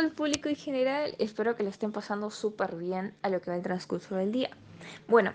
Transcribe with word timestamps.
todo 0.00 0.08
el 0.08 0.14
público 0.14 0.48
en 0.48 0.56
general. 0.56 1.14
Espero 1.18 1.56
que 1.56 1.62
lo 1.62 1.68
estén 1.68 1.92
pasando 1.92 2.30
súper 2.30 2.74
bien 2.76 3.12
a 3.20 3.28
lo 3.28 3.42
que 3.42 3.50
va 3.50 3.56
el 3.58 3.62
transcurso 3.62 4.16
del 4.16 4.32
día. 4.32 4.48
Bueno, 5.08 5.34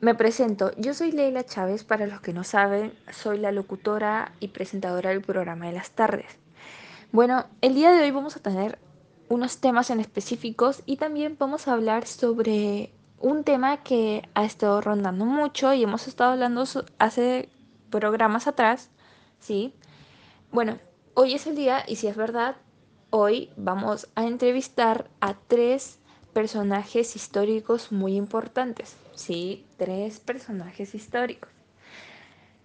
me 0.00 0.16
presento. 0.16 0.72
Yo 0.76 0.94
soy 0.94 1.12
Leila 1.12 1.44
Chávez. 1.44 1.84
Para 1.84 2.08
los 2.08 2.20
que 2.20 2.32
no 2.32 2.42
saben, 2.42 2.92
soy 3.12 3.38
la 3.38 3.52
locutora 3.52 4.32
y 4.40 4.48
presentadora 4.48 5.10
del 5.10 5.22
programa 5.22 5.66
de 5.66 5.74
las 5.74 5.92
tardes. 5.92 6.26
Bueno, 7.12 7.46
el 7.60 7.74
día 7.74 7.92
de 7.92 8.02
hoy 8.02 8.10
vamos 8.10 8.36
a 8.36 8.40
tener 8.40 8.80
unos 9.28 9.58
temas 9.58 9.90
en 9.90 10.00
específicos 10.00 10.82
y 10.86 10.96
también 10.96 11.36
vamos 11.38 11.68
a 11.68 11.74
hablar 11.74 12.08
sobre 12.08 12.90
un 13.20 13.44
tema 13.44 13.84
que 13.84 14.28
ha 14.34 14.44
estado 14.44 14.80
rondando 14.80 15.24
mucho 15.24 15.72
y 15.72 15.84
hemos 15.84 16.08
estado 16.08 16.32
hablando 16.32 16.64
hace 16.98 17.48
programas 17.90 18.48
atrás, 18.48 18.90
¿sí? 19.38 19.72
Bueno, 20.50 20.78
hoy 21.14 21.34
es 21.34 21.46
el 21.46 21.54
día 21.54 21.84
y 21.86 21.94
si 21.94 22.08
es 22.08 22.16
verdad, 22.16 22.56
hoy 23.16 23.48
vamos 23.56 24.08
a 24.16 24.26
entrevistar 24.26 25.08
a 25.20 25.34
tres 25.34 26.00
personajes 26.32 27.14
históricos 27.14 27.92
muy 27.92 28.16
importantes, 28.16 28.96
¿sí? 29.14 29.64
Tres 29.76 30.18
personajes 30.18 30.96
históricos. 30.96 31.48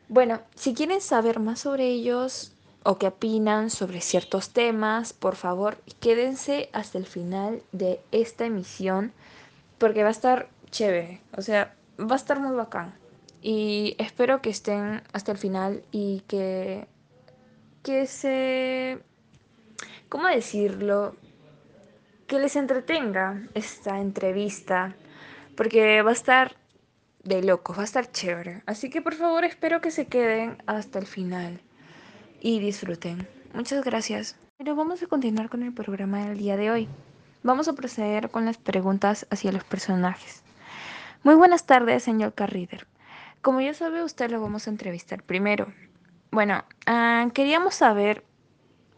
Bueno, 0.07 0.41
si 0.55 0.73
quieren 0.73 1.01
saber 1.01 1.39
más 1.39 1.59
sobre 1.59 1.85
ellos 1.85 2.53
o 2.81 2.97
qué 2.97 3.05
opinan 3.05 3.69
sobre 3.69 4.01
ciertos 4.01 4.49
temas, 4.49 5.13
por 5.13 5.35
favor, 5.35 5.77
quédense 5.99 6.71
hasta 6.73 6.97
el 6.97 7.05
final 7.05 7.61
de 7.71 8.01
esta 8.11 8.45
emisión 8.45 9.13
porque 9.77 10.01
va 10.01 10.09
a 10.09 10.17
estar 10.17 10.49
chévere, 10.71 11.21
o 11.37 11.43
sea, 11.43 11.75
va 11.99 12.13
a 12.13 12.15
estar 12.15 12.39
muy 12.39 12.55
bacán. 12.55 12.95
Y 13.43 13.95
espero 13.99 14.41
que 14.41 14.49
estén 14.49 15.03
hasta 15.13 15.31
el 15.31 15.37
final 15.37 15.83
y 15.91 16.21
que, 16.21 16.87
que 17.83 18.07
se... 18.07 19.03
¿Cómo 20.09 20.27
decirlo? 20.27 21.15
Que 22.27 22.39
les 22.39 22.55
entretenga 22.55 23.41
esta 23.53 23.99
entrevista, 23.99 24.95
porque 25.55 26.01
va 26.01 26.11
a 26.11 26.13
estar 26.13 26.55
de 27.23 27.43
loco, 27.43 27.73
va 27.73 27.81
a 27.81 27.85
estar 27.85 28.11
chévere. 28.11 28.63
Así 28.65 28.89
que 28.89 29.01
por 29.01 29.13
favor 29.13 29.45
espero 29.45 29.81
que 29.81 29.91
se 29.91 30.07
queden 30.07 30.57
hasta 30.65 30.99
el 30.99 31.07
final 31.07 31.61
y 32.41 32.59
disfruten. 32.59 33.27
Muchas 33.53 33.83
gracias. 33.83 34.37
Pero 34.57 34.75
vamos 34.75 35.01
a 35.01 35.07
continuar 35.07 35.49
con 35.49 35.63
el 35.63 35.73
programa 35.73 36.25
del 36.25 36.37
día 36.37 36.57
de 36.57 36.71
hoy. 36.71 36.89
Vamos 37.43 37.67
a 37.67 37.73
proceder 37.73 38.29
con 38.29 38.45
las 38.45 38.57
preguntas 38.57 39.25
hacia 39.29 39.51
los 39.51 39.63
personajes. 39.63 40.43
Muy 41.23 41.35
buenas 41.35 41.65
tardes, 41.65 42.03
señor 42.03 42.33
Carrider. 42.33 42.87
Como 43.41 43.61
ya 43.61 43.73
sabe, 43.73 44.03
usted 44.03 44.29
lo 44.29 44.41
vamos 44.41 44.67
a 44.67 44.69
entrevistar 44.69 45.23
primero. 45.23 45.71
Bueno, 46.31 46.63
ah, 46.85 47.27
queríamos 47.33 47.75
saber 47.75 48.23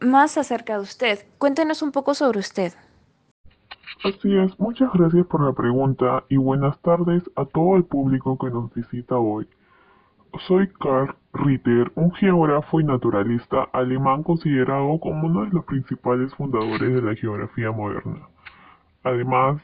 más 0.01 0.37
acerca 0.37 0.73
de 0.73 0.81
usted. 0.81 1.19
Cuéntenos 1.37 1.81
un 1.81 1.91
poco 1.91 2.13
sobre 2.13 2.39
usted. 2.39 2.73
Así 4.03 4.35
es, 4.35 4.59
muchas 4.59 4.91
gracias 4.93 5.27
por 5.27 5.45
la 5.45 5.53
pregunta 5.53 6.23
y 6.27 6.37
buenas 6.37 6.79
tardes 6.81 7.23
a 7.35 7.45
todo 7.45 7.75
el 7.75 7.83
público 7.83 8.37
que 8.37 8.49
nos 8.49 8.73
visita 8.73 9.15
hoy. 9.15 9.47
Soy 10.47 10.67
Karl 10.79 11.13
Ritter, 11.33 11.91
un 11.95 12.11
geógrafo 12.13 12.79
y 12.79 12.83
naturalista 12.83 13.63
alemán 13.73 14.23
considerado 14.23 14.99
como 14.99 15.27
uno 15.27 15.45
de 15.45 15.51
los 15.51 15.65
principales 15.65 16.33
fundadores 16.35 16.95
de 16.95 17.01
la 17.01 17.15
geografía 17.15 17.71
moderna. 17.71 18.27
Además, 19.03 19.61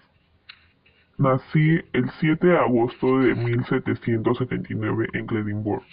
nací 1.18 1.80
el 1.94 2.10
7 2.20 2.48
de 2.48 2.58
agosto 2.58 3.20
de 3.20 3.34
1779 3.34 5.08
en 5.14 5.26
Edimburgo. 5.36 5.84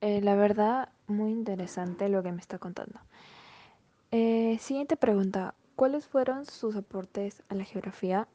Eh, 0.00 0.20
la 0.22 0.36
verdad, 0.36 0.90
muy 1.08 1.32
interesante 1.32 2.08
lo 2.08 2.22
que 2.22 2.32
me 2.32 2.40
está 2.40 2.58
contando. 2.58 3.00
Eh, 4.10 4.56
siguiente 4.60 4.96
pregunta. 4.96 5.54
¿Cuáles 5.74 6.06
fueron 6.08 6.44
sus 6.46 6.76
aportes 6.76 7.42
a 7.48 7.54
la 7.54 7.64
geografía? 7.64 8.26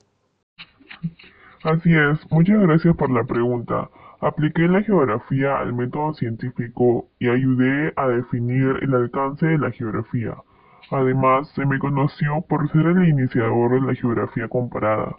Así 1.64 1.94
es, 1.94 2.20
muchas 2.32 2.60
gracias 2.62 2.96
por 2.96 3.10
la 3.10 3.24
pregunta. 3.24 3.90
Apliqué 4.20 4.68
la 4.68 4.82
geografía 4.82 5.58
al 5.58 5.74
método 5.74 6.14
científico 6.14 7.10
y 7.20 7.30
ayudé 7.30 7.94
a 7.96 8.08
definir 8.08 8.80
el 8.82 8.94
alcance 8.94 9.46
de 9.46 9.58
la 9.58 9.72
geografía. 9.72 10.36
Además, 10.92 11.50
se 11.56 11.66
me 11.66 11.80
conoció 11.80 12.42
por 12.42 12.70
ser 12.72 12.86
el 12.86 13.08
iniciador 13.08 13.72
de 13.72 13.88
la 13.88 13.96
geografía 13.96 14.48
comparada, 14.48 15.16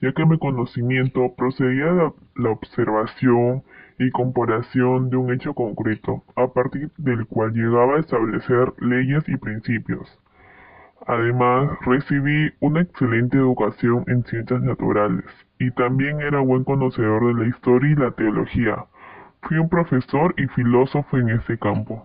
ya 0.00 0.12
que 0.12 0.24
mi 0.24 0.38
conocimiento 0.38 1.34
procedía 1.36 1.92
de 1.92 2.12
la 2.36 2.50
observación 2.50 3.62
y 3.98 4.10
comparación 4.10 5.10
de 5.10 5.16
un 5.16 5.32
hecho 5.32 5.54
concreto, 5.54 6.22
a 6.36 6.48
partir 6.48 6.90
del 6.98 7.26
cual 7.26 7.52
llegaba 7.52 7.96
a 7.96 8.00
establecer 8.00 8.72
leyes 8.78 9.28
y 9.28 9.36
principios. 9.36 10.18
Además, 11.06 11.70
recibí 11.86 12.52
una 12.60 12.80
excelente 12.80 13.36
educación 13.36 14.04
en 14.08 14.24
ciencias 14.24 14.60
naturales 14.62 15.24
y 15.58 15.70
también 15.70 16.20
era 16.20 16.40
buen 16.40 16.64
conocedor 16.64 17.26
de 17.26 17.44
la 17.44 17.48
historia 17.48 17.90
y 17.90 17.94
la 17.94 18.10
teología. 18.10 18.84
Fui 19.42 19.58
un 19.58 19.68
profesor 19.68 20.34
y 20.36 20.46
filósofo 20.48 21.16
en 21.18 21.30
ese 21.30 21.58
campo. 21.58 22.04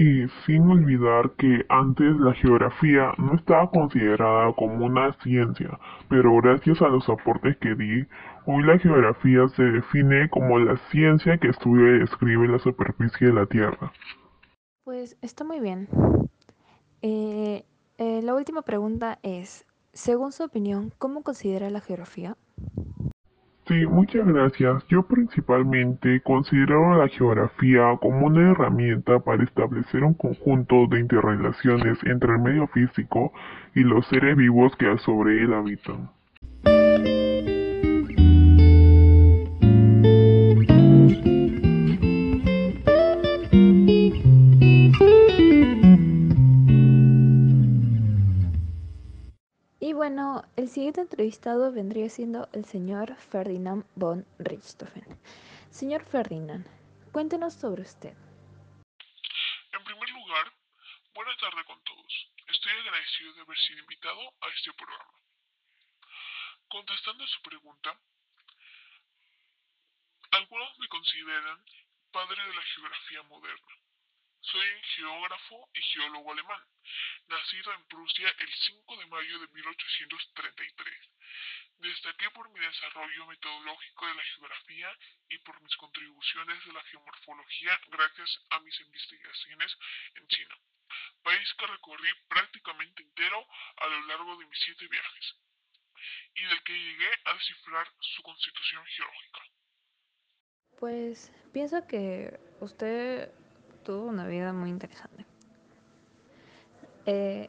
Y 0.00 0.26
sin 0.46 0.62
olvidar 0.62 1.32
que 1.32 1.66
antes 1.68 2.16
la 2.16 2.32
geografía 2.32 3.12
no 3.18 3.34
estaba 3.34 3.70
considerada 3.70 4.50
como 4.54 4.86
una 4.86 5.12
ciencia, 5.22 5.78
pero 6.08 6.34
gracias 6.40 6.80
a 6.80 6.88
los 6.88 7.06
aportes 7.06 7.58
que 7.58 7.74
di, 7.74 8.06
hoy 8.46 8.62
la 8.62 8.78
geografía 8.78 9.46
se 9.48 9.62
define 9.62 10.30
como 10.30 10.58
la 10.58 10.78
ciencia 10.90 11.36
que 11.36 11.48
estudia 11.48 11.96
y 11.96 11.98
describe 11.98 12.48
la 12.48 12.58
superficie 12.60 13.26
de 13.26 13.34
la 13.34 13.44
Tierra. 13.44 13.92
Pues 14.84 15.18
está 15.20 15.44
muy 15.44 15.60
bien. 15.60 15.86
Eh, 17.02 17.66
eh, 17.98 18.22
la 18.22 18.34
última 18.34 18.62
pregunta 18.62 19.18
es, 19.22 19.66
según 19.92 20.32
su 20.32 20.44
opinión, 20.44 20.94
¿cómo 20.96 21.22
considera 21.22 21.68
la 21.68 21.82
geografía? 21.82 22.38
Sí, 23.70 23.86
muchas 23.86 24.26
gracias. 24.26 24.84
Yo 24.88 25.04
principalmente 25.04 26.20
considero 26.22 26.96
la 26.96 27.06
geografía 27.06 27.96
como 28.00 28.26
una 28.26 28.50
herramienta 28.50 29.20
para 29.20 29.44
establecer 29.44 30.02
un 30.02 30.14
conjunto 30.14 30.88
de 30.88 30.98
interrelaciones 30.98 31.96
entre 32.02 32.32
el 32.32 32.40
medio 32.40 32.66
físico 32.66 33.32
y 33.76 33.84
los 33.84 34.04
seres 34.08 34.36
vivos 34.36 34.74
que 34.74 34.98
sobre 34.98 35.44
él 35.44 35.52
habitan. 35.54 36.10
Bueno, 50.12 50.42
el 50.56 50.68
siguiente 50.68 51.02
entrevistado 51.02 51.70
vendría 51.70 52.08
siendo 52.08 52.48
el 52.52 52.64
señor 52.64 53.14
Ferdinand 53.14 53.86
von 53.94 54.26
Richthofen. 54.40 55.06
Señor 55.70 56.04
Ferdinand, 56.04 56.66
cuéntenos 57.12 57.54
sobre 57.54 57.82
usted. 57.82 58.12
En 59.70 59.84
primer 59.84 60.10
lugar, 60.10 60.52
buena 61.14 61.30
tarde 61.36 61.64
con 61.64 61.80
todos. 61.84 62.28
Estoy 62.48 62.72
agradecido 62.72 63.34
de 63.34 63.40
haber 63.42 63.56
sido 63.56 63.78
invitado 63.78 64.20
a 64.40 64.48
este 64.48 64.72
programa. 64.72 65.14
Contestando 66.68 67.22
a 67.22 67.28
su 67.28 67.42
pregunta, 67.42 67.96
algunos 70.32 70.78
me 70.80 70.88
consideran 70.88 71.64
padre 72.10 72.42
de 72.48 72.54
la 72.54 72.62
geografía 72.62 73.22
moderna. 73.22 73.89
Soy 74.42 74.82
geógrafo 74.96 75.68
y 75.74 75.82
geólogo 75.82 76.32
alemán, 76.32 76.64
nacido 77.28 77.74
en 77.74 77.84
Prusia 77.88 78.34
el 78.38 78.52
5 78.52 78.96
de 78.96 79.06
mayo 79.06 79.38
de 79.38 79.48
1833. 79.48 81.10
Destaqué 81.78 82.30
por 82.30 82.48
mi 82.50 82.60
desarrollo 82.60 83.26
metodológico 83.26 84.06
de 84.06 84.14
la 84.14 84.22
geografía 84.22 84.98
y 85.28 85.38
por 85.38 85.60
mis 85.62 85.76
contribuciones 85.76 86.64
de 86.64 86.72
la 86.72 86.82
geomorfología 86.84 87.80
gracias 87.88 88.40
a 88.50 88.60
mis 88.60 88.80
investigaciones 88.80 89.76
en 90.14 90.26
China, 90.28 90.58
país 91.22 91.54
que 91.54 91.66
recorrí 91.66 92.08
prácticamente 92.28 93.02
entero 93.02 93.46
a 93.76 93.86
lo 93.88 94.06
largo 94.06 94.36
de 94.38 94.46
mis 94.46 94.58
siete 94.58 94.88
viajes, 94.88 95.36
y 96.34 96.44
del 96.44 96.62
que 96.62 96.72
llegué 96.72 97.10
a 97.24 97.34
descifrar 97.34 97.86
su 98.00 98.22
constitución 98.22 98.84
geológica. 98.86 99.40
Pues 100.78 101.30
pienso 101.52 101.86
que 101.86 102.38
usted 102.60 103.32
tuvo 103.84 104.06
una 104.06 104.26
vida 104.26 104.52
muy 104.52 104.70
interesante. 104.70 105.24
Eh, 107.06 107.48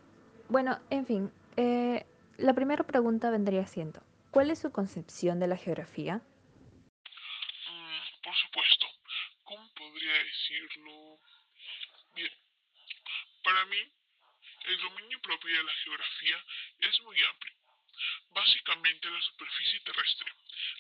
bueno, 0.50 0.80
en 0.90 1.06
fin, 1.06 1.32
eh, 1.58 2.06
la 2.38 2.54
primera 2.54 2.84
pregunta 2.84 3.30
vendría 3.30 3.68
siendo, 3.68 4.02
¿cuál 4.32 4.52
es 4.52 4.60
su 4.60 4.72
concepción 4.72 5.40
de 5.40 5.48
la 5.48 5.58
geografía? 5.58 6.18
Mm, 6.18 6.22
por 8.24 8.36
supuesto, 8.36 8.86
¿cómo 9.44 9.70
podría 9.74 10.14
decirlo? 10.14 11.20
Bien, 12.16 12.32
para 13.44 13.66
mí, 13.66 13.78
el 14.66 14.82
dominio 14.82 15.22
propio 15.22 15.58
de 15.58 15.64
la 15.64 15.74
geografía 15.84 16.38
es 16.80 17.02
muy 17.04 17.18
amplio. 17.24 17.61
Básicamente 18.34 19.10
la 19.10 19.22
superficie 19.22 19.80
terrestre, 19.82 20.34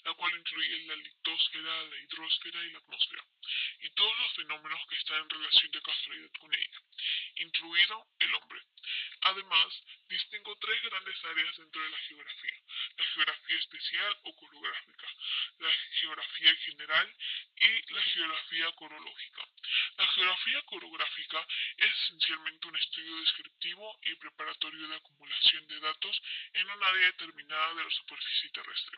la 0.05 0.13
cual 0.13 0.31
incluye 0.37 0.85
la 0.85 0.95
litosfera, 0.95 1.83
la 1.83 1.97
hidrosfera 1.97 2.63
y 2.63 2.71
la 2.71 2.79
atmósfera, 2.79 3.25
y 3.79 3.89
todos 3.89 4.17
los 4.19 4.33
fenómenos 4.35 4.87
que 4.87 4.95
están 4.95 5.21
en 5.21 5.29
relación 5.29 5.71
de 5.71 5.81
casualidad 5.81 6.31
con 6.39 6.53
ella, 6.53 6.81
incluido 7.35 8.07
el 8.19 8.35
hombre. 8.35 8.61
Además, 9.21 9.83
distingo 10.07 10.57
tres 10.57 10.81
grandes 10.83 11.25
áreas 11.25 11.57
dentro 11.57 11.81
de 11.83 11.89
la 11.89 11.97
geografía. 11.97 12.55
La 12.97 13.05
geografía 13.05 13.57
especial 13.59 14.17
o 14.23 14.35
coreográfica, 14.35 15.07
la 15.59 15.73
geografía 15.99 16.55
general 16.55 17.15
y 17.57 17.93
la 17.93 18.03
geografía 18.03 18.71
corológica. 18.73 19.47
La 20.01 20.07
geografía 20.07 20.59
coreográfica 20.63 21.47
es 21.77 21.91
esencialmente 22.05 22.67
un 22.67 22.75
estudio 22.75 23.17
descriptivo 23.17 23.99
y 24.01 24.15
preparatorio 24.15 24.87
de 24.87 24.95
acumulación 24.95 25.67
de 25.67 25.79
datos 25.79 26.21
en 26.53 26.71
un 26.71 26.83
área 26.83 27.05
determinada 27.05 27.75
de 27.75 27.83
la 27.83 27.91
superficie 27.91 28.49
terrestre. 28.49 28.97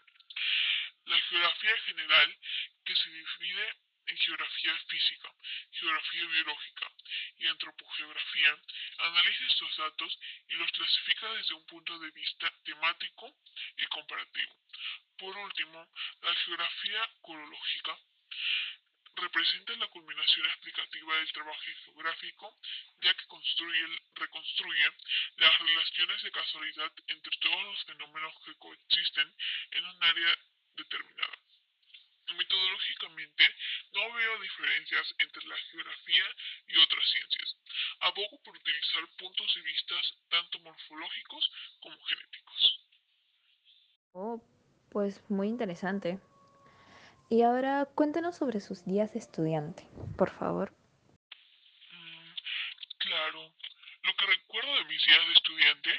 La 1.04 1.20
geografía 1.20 1.78
general, 1.88 2.38
que 2.86 2.96
se 2.96 3.10
divide 3.10 3.76
en 4.06 4.18
geografía 4.18 4.78
física, 4.88 5.30
geografía 5.74 6.26
biológica 6.26 6.90
y 7.38 7.48
antropogeografía, 7.48 8.58
analiza 9.00 9.46
estos 9.48 9.76
datos 9.76 10.20
y 10.48 10.54
los 10.54 10.72
clasifica 10.72 11.34
desde 11.34 11.54
un 11.54 11.66
punto 11.66 12.00
de 12.00 12.12
vista 12.12 12.50
temático 12.64 13.36
y 13.76 13.86
comparativo. 13.88 14.56
Por 15.18 15.36
último, 15.36 15.86
la 16.22 16.34
geografía 16.34 17.10
corológica 17.22 18.00
representa 19.16 19.76
la 19.78 19.88
culminación 19.88 20.46
explicativa 20.46 21.16
del 21.18 21.32
trabajo 21.32 21.60
geográfico, 21.86 22.58
ya 23.02 23.14
que 23.14 23.26
construye, 23.28 24.02
reconstruye 24.16 24.92
las 25.38 25.60
relaciones 25.60 26.24
de 26.24 26.32
casualidad 26.32 26.92
entre 27.08 27.38
todos 27.38 27.64
los 27.64 27.84
fenómenos 27.86 28.34
que 28.46 28.56
coexisten 28.56 29.36
en 29.72 29.86
un 29.86 30.04
área 30.04 30.38
determinada. 30.76 31.38
Metodológicamente, 32.38 33.44
no 33.94 34.14
veo 34.14 34.42
diferencias 34.42 35.14
entre 35.20 35.46
la 35.46 35.58
geografía 35.58 36.24
y 36.68 36.78
otras 36.78 37.04
ciencias. 37.12 37.58
Abogo 38.00 38.42
por 38.44 38.56
utilizar 38.56 39.08
puntos 39.18 39.54
de 39.56 39.62
vista 39.62 39.96
tanto 40.30 40.60
morfológicos 40.60 41.52
como 41.82 42.02
genéticos. 42.06 42.80
Oh, 44.14 44.42
pues 44.90 45.22
muy 45.30 45.48
interesante. 45.50 46.20
Y 47.34 47.42
ahora 47.42 47.90
cuéntenos 47.96 48.38
sobre 48.38 48.62
sus 48.62 48.86
días 48.86 49.12
de 49.14 49.18
estudiante, 49.18 49.90
por 50.20 50.30
favor. 50.38 50.72
Mm, 51.90 52.30
claro, 53.00 53.52
lo 54.04 54.16
que 54.16 54.26
recuerdo 54.28 54.76
de 54.76 54.84
mis 54.84 55.04
días 55.04 55.26
de 55.26 55.34
estudiante 55.34 55.90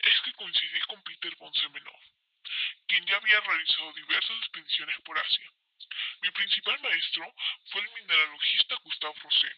es 0.00 0.20
que 0.22 0.34
coincidí 0.34 0.80
con 0.86 1.02
Peter 1.02 1.34
von 1.36 1.54
Semenov, 1.54 2.02
quien 2.88 3.06
ya 3.06 3.16
había 3.16 3.40
realizado 3.40 3.90
diversas 3.94 4.36
expediciones 4.36 5.00
por 5.00 5.18
Asia. 5.18 5.50
Mi 6.20 6.30
principal 6.30 6.78
maestro 6.82 7.34
fue 7.72 7.80
el 7.80 7.90
mineralogista 7.94 8.74
Gustave 8.84 9.18
Rosé, 9.18 9.52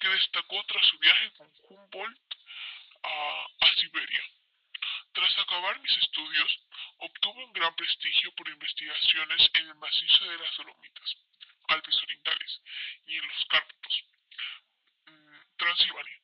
que 0.00 0.08
destacó 0.10 0.62
tras 0.64 0.86
su 0.86 0.98
viaje 0.98 1.32
con 1.32 1.50
Humboldt 1.70 2.34
a 3.04 3.74
Siberia. 3.80 4.37
Tras 5.18 5.36
acabar 5.36 5.80
mis 5.80 5.98
estudios, 5.98 6.60
obtuve 6.98 7.44
un 7.44 7.52
gran 7.52 7.74
prestigio 7.74 8.32
por 8.36 8.48
investigaciones 8.48 9.50
en 9.54 9.66
el 9.66 9.74
macizo 9.74 10.24
de 10.26 10.38
las 10.38 10.56
Dolomitas, 10.56 11.16
Alpes 11.66 12.02
Orientales 12.04 12.62
y 13.04 13.16
en 13.16 13.26
los 13.26 13.44
Cárpatos, 13.46 14.04
mm, 15.06 15.56
Transilvania, 15.56 16.20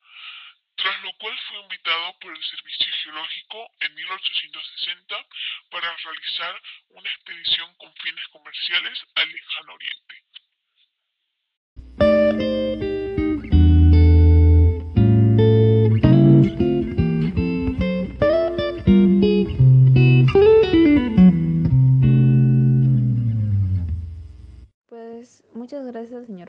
tras 0.77 1.01
lo 1.01 1.11
cual 1.17 1.37
fue 1.49 1.59
invitado 1.59 2.19
por 2.19 2.37
el 2.37 2.43
Servicio 2.45 2.93
Geológico 3.03 3.69
en 3.81 3.95
1860 3.95 5.27
para 5.71 5.97
realizar 5.97 6.61
una 6.91 7.09
expedición 7.09 7.75
con 7.75 7.93
fines 7.97 8.25
comerciales 8.29 9.05
al 9.15 9.29
lejano 9.29 9.73
oriente. 9.73 10.14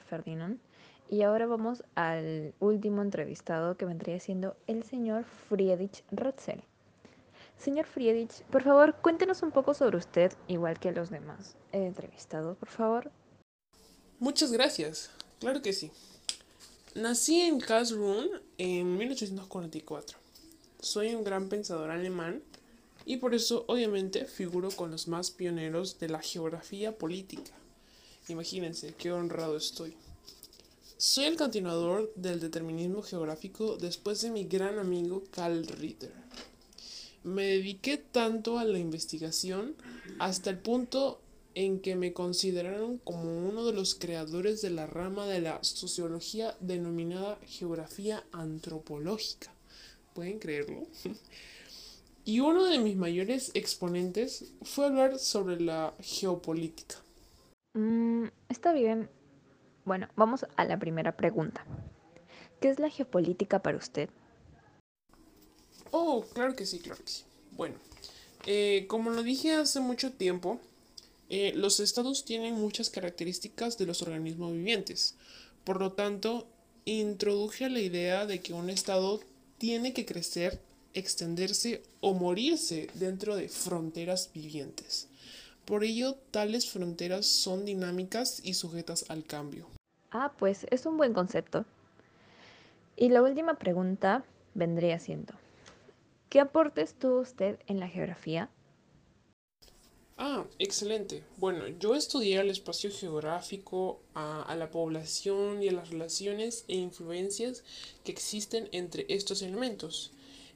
Ferdinand. 0.07 0.59
Y 1.09 1.23
ahora 1.23 1.47
vamos 1.47 1.85
al 1.95 2.55
último 2.59 3.03
entrevistado 3.03 3.77
que 3.77 3.85
vendría 3.85 4.19
siendo 4.19 4.57
el 4.67 4.83
señor 4.83 5.25
Friedrich 5.49 6.03
Ratzel. 6.11 6.63
Señor 7.59 7.87
Friedrich, 7.87 8.43
por 8.51 8.63
favor, 8.63 8.97
cuéntenos 9.03 9.43
un 9.43 9.51
poco 9.51 9.75
sobre 9.75 9.97
usted, 9.97 10.33
igual 10.49 10.79
que 10.79 10.93
los 10.93 11.11
demás 11.11 11.57
entrevistados, 11.73 12.57
por 12.57 12.69
favor. 12.69 13.11
Muchas 14.19 14.53
gracias. 14.53 15.11
Claro 15.39 15.63
que 15.63 15.73
sí. 15.73 15.91
Nací 16.95 17.41
en 17.43 17.61
Karlsruhe 17.61 18.31
en 18.59 18.97
1844. 18.97 20.19
Soy 20.81 21.15
un 21.15 21.25
gran 21.25 21.49
pensador 21.49 21.91
alemán 21.91 22.43
y 23.05 23.19
por 23.19 23.35
eso 23.35 23.65
obviamente 23.69 24.25
figuro 24.25 24.71
con 24.71 24.91
los 24.91 25.07
más 25.07 25.31
pioneros 25.31 25.99
de 25.99 26.09
la 26.09 26.21
geografía 26.21 26.97
política. 26.97 27.53
Imagínense 28.29 28.95
qué 28.99 29.13
honrado 29.13 29.57
estoy. 29.57 29.95
Soy 30.97 31.27
el 31.27 31.37
continuador 31.37 32.13
del 32.17 32.41
determinismo 32.41 33.03
geográfico 33.03 33.77
después 33.77 34.21
de 34.23 34.33
mi 34.33 34.45
gran 34.45 34.81
amigo 34.81 35.23
Karl 35.31 35.65
Ritter. 35.65 36.13
Me 37.23 37.45
dediqué 37.45 37.99
tanto 37.99 38.59
a 38.59 38.65
la 38.65 38.81
investigación 38.81 39.77
hasta 40.19 40.51
el 40.51 40.59
punto 40.59 41.21
en 41.55 41.81
que 41.81 41.95
me 41.95 42.13
consideraron 42.13 42.99
como 42.99 43.49
uno 43.49 43.65
de 43.65 43.73
los 43.73 43.95
creadores 43.95 44.61
de 44.61 44.71
la 44.71 44.87
rama 44.87 45.27
de 45.27 45.41
la 45.41 45.63
sociología 45.63 46.57
denominada 46.59 47.39
geografía 47.47 48.25
antropológica. 48.33 49.55
¿Pueden 50.15 50.39
creerlo? 50.39 50.87
Y 52.29 52.41
uno 52.41 52.65
de 52.65 52.81
mis 52.81 52.97
mayores 52.97 53.53
exponentes 53.55 54.47
fue 54.63 54.87
hablar 54.87 55.17
sobre 55.21 55.61
la 55.61 55.95
geopolítica. 56.01 57.06
Mm, 57.77 58.29
está 58.49 58.73
bien. 58.73 59.11
Bueno, 59.85 60.09
vamos 60.17 60.47
a 60.57 60.65
la 60.65 60.79
primera 60.79 61.15
pregunta. 61.17 61.65
¿Qué 62.59 62.71
es 62.71 62.81
la 62.81 62.89
geopolítica 62.89 63.63
para 63.63 63.77
usted? 63.77 64.09
Oh, 65.91 66.25
claro 66.33 66.57
que 66.57 66.65
sí, 66.65 66.79
claro 66.79 67.05
que 67.05 67.11
sí. 67.11 67.25
Bueno, 67.53 67.77
eh, 68.47 68.87
como 68.89 69.11
lo 69.11 69.23
dije 69.23 69.53
hace 69.53 69.81
mucho 69.81 70.13
tiempo, 70.13 70.59
eh, 71.29 71.53
los 71.55 71.79
estados 71.79 72.25
tienen 72.25 72.55
muchas 72.55 72.89
características 72.89 73.77
de 73.77 73.85
los 73.85 74.01
organismos 74.01 74.53
vivientes. 74.53 75.15
Por 75.63 75.79
lo 75.79 75.93
tanto, 75.93 76.47
introduje 76.87 77.69
la 77.69 77.81
idea 77.81 78.25
de 78.25 78.41
que 78.41 78.55
un 78.55 78.71
estado 78.71 79.21
tiene 79.59 79.93
que 79.93 80.07
crecer, 80.07 80.63
extenderse 80.95 81.83
o 82.01 82.15
morirse 82.15 82.89
dentro 82.95 83.37
de 83.37 83.51
fronteras 83.51 84.31
vivientes. 84.33 85.09
Por 85.67 85.83
ello, 85.83 86.15
tales 86.31 86.71
fronteras 86.71 87.27
son 87.27 87.65
dinámicas 87.65 88.41
y 88.45 88.55
sujetas 88.55 89.05
al 89.11 89.25
cambio. 89.25 89.67
Ah, 90.13 90.33
pues 90.39 90.65
es 90.71 90.87
un 90.87 90.97
buen 90.97 91.13
concepto. 91.13 91.65
Y 92.97 93.09
la 93.09 93.21
última 93.21 93.55
pregunta 93.55 94.25
vendría 94.55 95.01
siendo, 95.01 95.35
¿qué 96.29 96.39
aportes 96.39 96.95
tuvo 96.95 97.19
usted 97.19 97.59
en 97.67 97.81
la 97.81 97.89
geografía? 97.89 98.49
Ah, 100.17 100.45
excelente. 100.61 101.25
Bueno, 101.37 101.67
yo 101.67 101.97
estudié 101.97 102.39
el 102.39 102.51
espacio 102.51 102.93
geográfico, 102.93 104.01
a, 104.15 104.43
a, 104.43 104.55
la 104.55 104.71
población 104.71 105.65
y 105.65 105.69
a 105.69 105.73
las 105.73 105.91
relaciones 105.91 106.65
e 106.69 106.77
influencias 106.77 107.65
que 108.05 108.13
existen 108.13 108.69
entre 108.71 109.05
estos 109.09 109.43
elementos. 109.43 110.13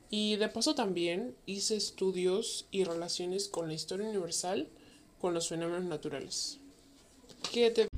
Y 0.08 0.36
de 0.36 0.48
paso 0.48 0.76
también 0.76 1.34
hice 1.46 1.76
estudios 1.76 2.68
y 2.70 2.84
relaciones 2.84 3.48
con 3.48 3.66
la 3.66 3.74
historia 3.74 4.08
universal 4.08 4.68
con 5.20 5.34
los 5.34 5.48
fenómenos 5.48 5.84
naturales. 5.84 6.58
¿Qué 7.52 7.70
te... 7.70 7.88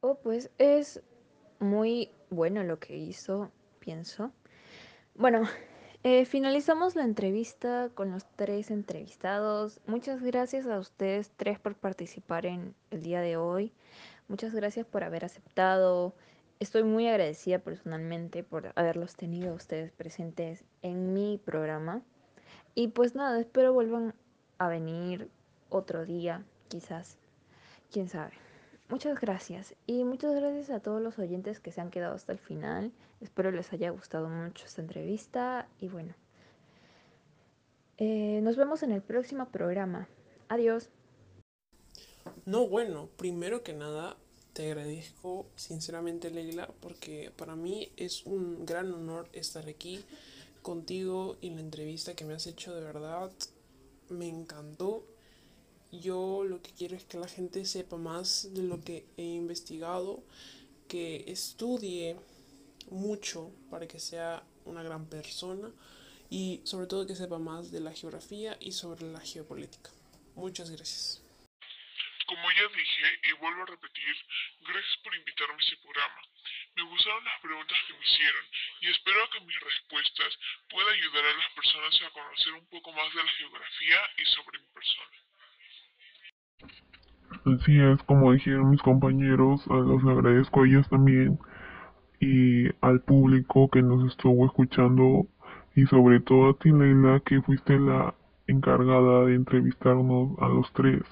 Oh, 0.00 0.18
pues 0.22 0.50
es 0.58 1.00
muy 1.58 2.10
bueno 2.28 2.62
lo 2.64 2.78
que 2.78 2.96
hizo, 2.96 3.50
pienso. 3.78 4.30
Bueno, 5.14 5.48
eh, 6.04 6.24
finalizamos 6.24 6.96
la 6.96 7.04
entrevista 7.04 7.90
con 7.94 8.10
los 8.10 8.24
tres 8.36 8.70
entrevistados. 8.70 9.80
Muchas 9.86 10.22
gracias 10.22 10.66
a 10.66 10.78
ustedes 10.78 11.30
tres 11.36 11.58
por 11.58 11.74
participar 11.76 12.46
en 12.46 12.74
el 12.90 13.02
día 13.02 13.20
de 13.20 13.36
hoy. 13.36 13.72
Muchas 14.28 14.54
gracias 14.54 14.86
por 14.86 15.04
haber 15.04 15.24
aceptado. 15.24 16.14
Estoy 16.58 16.84
muy 16.84 17.08
agradecida 17.08 17.58
personalmente 17.58 18.42
por 18.42 18.72
haberlos 18.76 19.16
tenido 19.16 19.54
ustedes 19.54 19.92
presentes 19.92 20.64
en 20.82 21.12
mi 21.12 21.38
programa. 21.38 22.02
Y 22.74 22.88
pues 22.88 23.14
nada, 23.14 23.38
espero 23.40 23.72
vuelvan 23.72 24.14
a 24.58 24.68
venir 24.68 25.28
otro 25.68 26.04
día, 26.04 26.44
quizás. 26.68 27.18
Quién 27.90 28.08
sabe. 28.08 28.32
Muchas 28.88 29.20
gracias 29.20 29.74
y 29.86 30.04
muchas 30.04 30.34
gracias 30.34 30.70
a 30.70 30.80
todos 30.80 31.00
los 31.00 31.18
oyentes 31.18 31.60
que 31.60 31.72
se 31.72 31.80
han 31.80 31.90
quedado 31.90 32.14
hasta 32.14 32.32
el 32.32 32.38
final. 32.38 32.92
Espero 33.20 33.50
les 33.50 33.72
haya 33.72 33.90
gustado 33.90 34.28
mucho 34.28 34.66
esta 34.66 34.82
entrevista 34.82 35.68
y 35.80 35.88
bueno. 35.88 36.14
Eh, 37.98 38.40
nos 38.42 38.56
vemos 38.56 38.82
en 38.82 38.92
el 38.92 39.02
próximo 39.02 39.46
programa. 39.46 40.08
Adiós. 40.48 40.90
No, 42.44 42.66
bueno, 42.66 43.08
primero 43.16 43.62
que 43.62 43.72
nada, 43.72 44.16
te 44.52 44.66
agradezco 44.66 45.46
sinceramente, 45.56 46.30
Leila, 46.30 46.68
porque 46.80 47.32
para 47.36 47.56
mí 47.56 47.92
es 47.96 48.26
un 48.26 48.66
gran 48.66 48.92
honor 48.92 49.28
estar 49.32 49.68
aquí 49.68 50.04
contigo 50.62 51.36
y 51.40 51.50
la 51.50 51.60
entrevista 51.60 52.14
que 52.14 52.24
me 52.24 52.34
has 52.34 52.46
hecho 52.46 52.74
de 52.74 52.82
verdad 52.82 53.30
me 54.08 54.28
encantó. 54.28 55.06
Yo 55.92 56.42
lo 56.42 56.62
que 56.62 56.72
quiero 56.72 56.96
es 56.96 57.04
que 57.04 57.18
la 57.18 57.28
gente 57.28 57.66
sepa 57.66 57.98
más 57.98 58.54
de 58.54 58.62
lo 58.62 58.80
que 58.82 59.04
he 59.18 59.22
investigado, 59.22 60.24
que 60.88 61.24
estudie 61.26 62.16
mucho 62.90 63.52
para 63.70 63.86
que 63.86 64.00
sea 64.00 64.42
una 64.64 64.82
gran 64.82 65.04
persona 65.10 65.70
y 66.30 66.62
sobre 66.64 66.86
todo 66.86 67.06
que 67.06 67.14
sepa 67.14 67.38
más 67.38 67.70
de 67.70 67.80
la 67.80 67.92
geografía 67.92 68.56
y 68.58 68.72
sobre 68.72 69.04
la 69.04 69.20
geopolítica. 69.20 69.90
Muchas 70.34 70.70
gracias. 70.70 71.22
Como 72.24 72.50
ya 72.52 72.68
dije 72.68 73.20
y 73.28 73.32
vuelvo 73.32 73.62
a 73.62 73.66
repetir, 73.66 74.16
gracias 74.62 74.96
por 75.04 75.14
invitarme 75.14 75.54
a 75.60 75.64
este 75.64 75.76
programa. 75.76 76.22
Me 76.74 76.82
gustaron 76.84 77.22
las 77.22 77.38
preguntas 77.42 77.76
que 77.86 77.92
me 77.92 78.04
hicieron 78.06 78.44
y 78.80 78.88
espero 78.88 79.28
que 79.28 79.40
mis 79.40 79.60
respuestas 79.60 80.38
puedan 80.70 80.94
ayudar 80.94 81.26
a 81.26 81.36
las 81.36 81.52
personas 81.52 82.00
a 82.00 82.10
conocer 82.12 82.54
un 82.54 82.66
poco 82.70 82.92
más 82.92 83.12
de 83.12 83.22
la 83.22 83.30
geografía 83.32 84.00
y 84.16 84.24
sobre 84.24 84.58
mi 84.58 84.66
persona. 84.72 85.31
Así 87.44 87.80
es, 87.80 88.02
como 88.04 88.32
dijeron 88.32 88.70
mis 88.70 88.82
compañeros, 88.82 89.66
los 89.66 90.04
agradezco 90.04 90.62
a 90.62 90.66
ellos 90.66 90.88
también 90.88 91.38
y 92.20 92.68
al 92.80 93.00
público 93.00 93.68
que 93.68 93.82
nos 93.82 94.06
estuvo 94.12 94.46
escuchando 94.46 95.26
y 95.74 95.86
sobre 95.86 96.20
todo 96.20 96.50
a 96.50 96.54
ti 96.54 96.70
Leila 96.70 97.20
que 97.24 97.42
fuiste 97.42 97.78
la 97.80 98.14
encargada 98.46 99.24
de 99.24 99.34
entrevistarnos 99.34 100.38
a 100.38 100.48
los 100.48 100.72
tres 100.72 101.02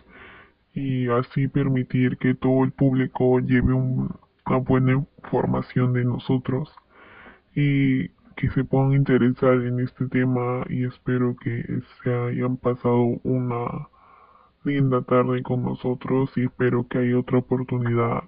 y 0.73 1.09
así 1.09 1.49
permitir 1.49 2.17
que 2.19 2.35
todo 2.35 2.63
el 2.65 2.71
público 2.71 3.41
lleve 3.41 3.73
una 3.73 4.09
buena 4.59 4.93
información 4.93 5.93
de 5.95 6.05
nosotros 6.05 6.73
y 7.57 8.09
que 8.37 8.51
se 8.55 8.65
puedan 8.65 8.93
interesar 8.93 9.55
en 9.55 9.81
este 9.81 10.07
tema 10.07 10.65
y 10.69 10.85
espero 10.85 11.35
que 11.37 11.65
se 12.03 12.15
hayan 12.15 12.57
pasado 12.57 13.19
una 13.25 13.89
linda 14.65 15.03
tarde 15.03 15.43
con 15.43 15.63
nosotros 15.63 16.31
y 16.37 16.45
espero 16.45 16.87
que 16.89 16.99
haya 16.99 17.19
otra 17.19 17.39
oportunidad 17.39 18.25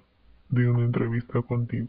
de 0.49 0.69
una 0.69 0.85
entrevista 0.85 1.41
contigo. 1.41 1.87